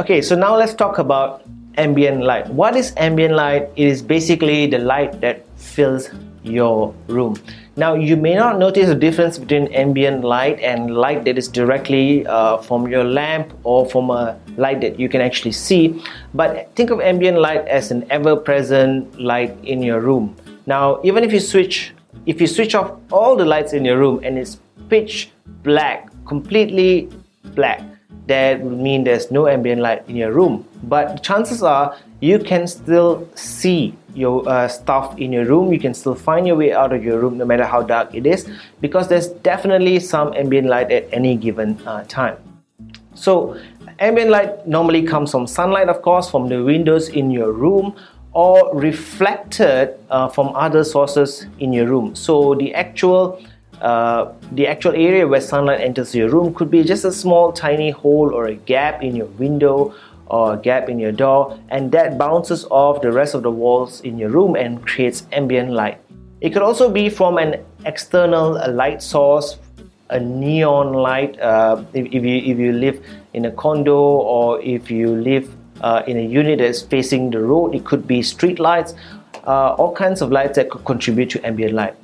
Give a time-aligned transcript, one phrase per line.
[0.00, 1.44] Okay, so now let's talk about
[1.76, 2.48] ambient light.
[2.48, 3.68] What is ambient light?
[3.76, 6.08] It is basically the light that fills
[6.42, 7.36] your room.
[7.76, 12.26] Now, you may not notice the difference between ambient light and light that is directly
[12.26, 16.02] uh, from your lamp or from a light that you can actually see,
[16.32, 20.34] but think of ambient light as an ever present light in your room.
[20.64, 21.92] Now, even if you switch
[22.26, 24.58] if you switch off all the lights in your room and it's
[24.88, 25.30] pitch
[25.62, 27.08] black, completely
[27.54, 27.82] black,
[28.26, 30.66] that would mean there's no ambient light in your room.
[30.84, 35.72] But chances are you can still see your uh, stuff in your room.
[35.72, 38.26] You can still find your way out of your room no matter how dark it
[38.26, 38.48] is
[38.80, 42.36] because there's definitely some ambient light at any given uh, time.
[43.14, 43.60] So,
[43.98, 47.94] ambient light normally comes from sunlight, of course, from the windows in your room
[48.34, 52.14] or reflected uh, from other sources in your room.
[52.14, 53.40] So the actual
[53.80, 57.90] uh, the actual area where sunlight enters your room could be just a small tiny
[57.90, 59.94] hole or a gap in your window
[60.26, 64.00] or a gap in your door and that bounces off the rest of the walls
[64.00, 66.00] in your room and creates ambient light.
[66.40, 69.58] It could also be from an external light source,
[70.08, 73.04] a neon light uh, if, if, you, if you live
[73.34, 77.74] in a condo or if you live uh, in a unit that's facing the road.
[77.74, 78.94] It could be street lights,
[79.46, 81.94] uh, all kinds of lights that could contribute to ambient light.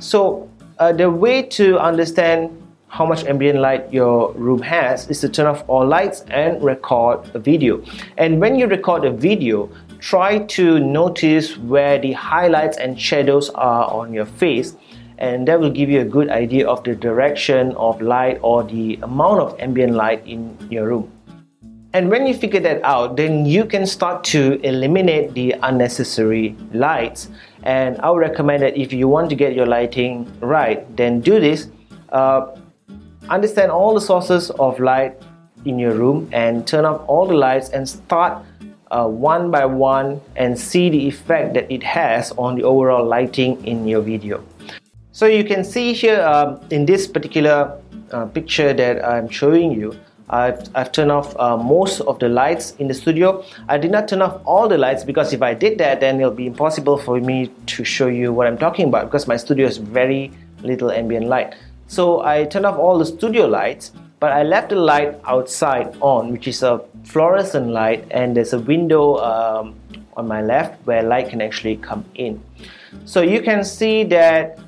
[0.00, 0.48] So
[0.78, 5.46] uh, the way to understand how much ambient light your room has is to turn
[5.46, 7.82] off all lights and record a video.
[8.18, 13.90] And when you record a video, try to notice where the highlights and shadows are
[13.90, 14.76] on your face
[15.22, 18.98] and that will give you a good idea of the direction of light or the
[19.02, 21.10] amount of ambient light in your room.
[21.94, 27.28] And when you figure that out, then you can start to eliminate the unnecessary lights.
[27.64, 31.38] And I would recommend that if you want to get your lighting right, then do
[31.38, 31.68] this.
[32.08, 32.56] Uh,
[33.28, 35.20] understand all the sources of light
[35.66, 38.42] in your room and turn off all the lights and start
[38.90, 43.62] uh, one by one and see the effect that it has on the overall lighting
[43.66, 44.42] in your video.
[45.12, 47.78] So you can see here um, in this particular
[48.12, 49.94] uh, picture that I'm showing you,
[50.30, 53.44] I've, I've turned off uh, most of the lights in the studio.
[53.68, 56.30] I did not turn off all the lights because if I did that, then it'll
[56.30, 59.76] be impossible for me to show you what I'm talking about because my studio has
[59.76, 61.54] very little ambient light.
[61.86, 66.32] So I turned off all the studio lights, but I left the light outside on,
[66.32, 69.74] which is a fluorescent light, and there's a window um,
[70.16, 72.42] on my left where light can actually come in.
[73.04, 74.58] So you can see that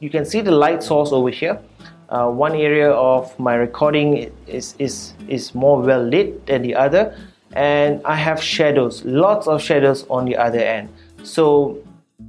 [0.00, 1.58] you can see the light source over here
[2.08, 7.16] uh, one area of my recording is, is, is more well lit than the other
[7.54, 10.88] and I have shadows, lots of shadows on the other end.
[11.22, 11.78] So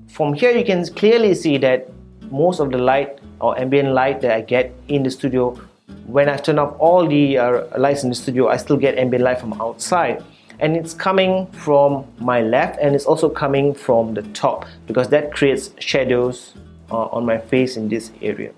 [0.07, 1.89] from here you can clearly see that
[2.31, 5.59] most of the light or ambient light that I get in the studio
[6.05, 9.23] when I turn off all the uh, lights in the studio I still get ambient
[9.23, 10.23] light from outside
[10.59, 15.33] and it's coming from my left and it's also coming from the top because that
[15.33, 16.53] creates shadows
[16.91, 18.51] uh, on my face in this area.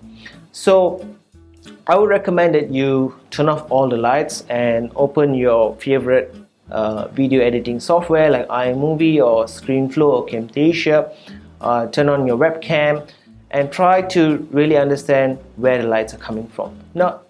[0.58, 1.06] So
[1.86, 6.34] I would recommend that you turn off all the lights and open your favorite
[6.72, 11.14] uh, video editing software like iMovie or ScreenFlow or Camtasia.
[11.60, 13.08] Uh, turn on your webcam
[13.52, 16.76] and try to really understand where the lights are coming from.
[16.92, 17.20] Now,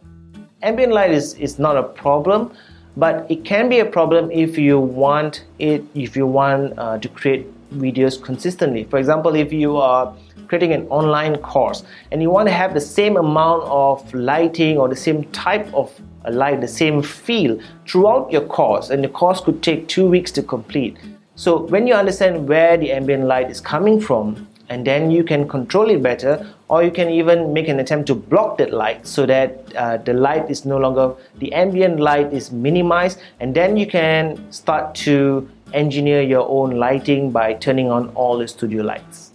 [0.63, 2.51] ambient light is, is not a problem,
[2.97, 7.09] but it can be a problem if you want it, if you want uh, to
[7.11, 8.85] create videos consistently.
[8.85, 10.17] For example, if you are
[10.49, 14.89] creating an online course and you want to have the same amount of lighting or
[14.89, 15.93] the same type of
[16.31, 20.43] light, the same feel throughout your course, and the course could take two weeks to
[20.43, 20.97] complete.
[21.35, 25.49] So, when you understand where the ambient light is coming from, and then you can
[25.49, 29.25] control it better, or you can even make an attempt to block that light so
[29.25, 33.87] that uh, the light is no longer the ambient light is minimized, and then you
[33.87, 39.28] can start to engineer your own lighting by turning on all the studio lights.